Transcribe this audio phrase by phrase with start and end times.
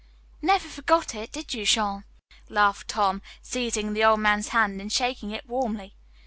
[0.41, 2.05] "Never forgot it, did you, Jean?"
[2.49, 5.95] laughed Tom, seizing the old man's hand and shaking it warmly.